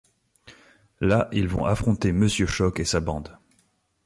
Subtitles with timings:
[0.99, 3.37] Là, ils vont affronter Monsieur Choc et sa bande.